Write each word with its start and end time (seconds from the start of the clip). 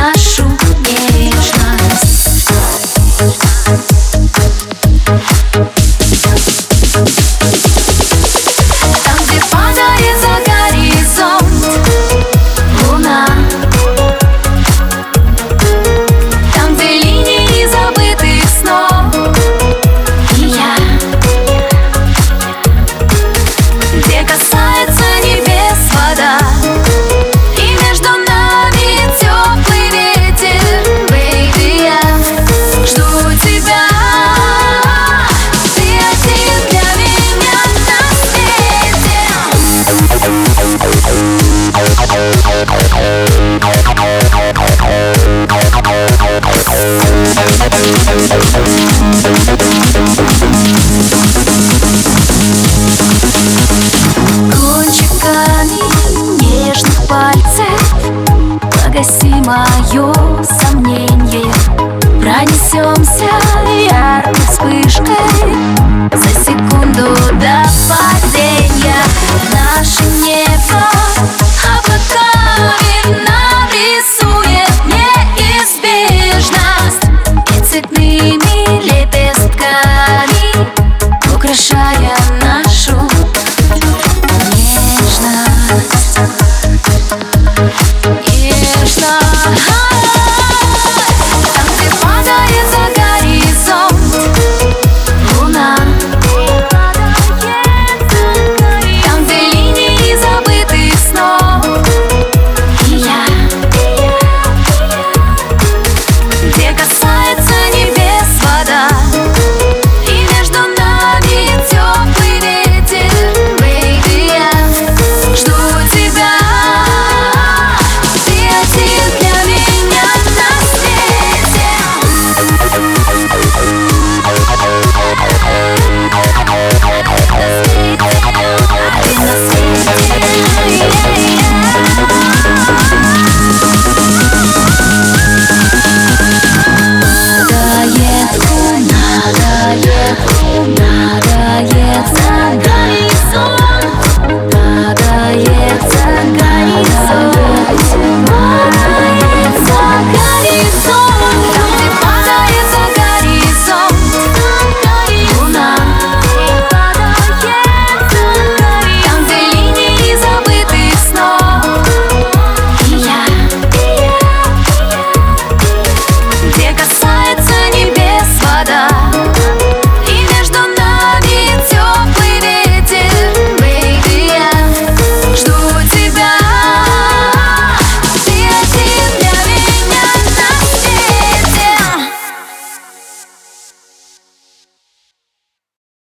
наш 0.00 0.29
Пронесемся 62.70 63.24
яркой 63.90 64.39